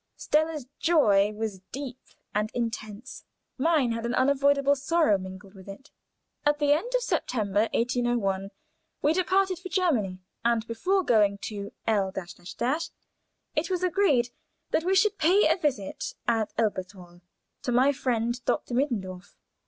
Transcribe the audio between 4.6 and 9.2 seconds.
sorrow mingled with it. At the end of September, 18, we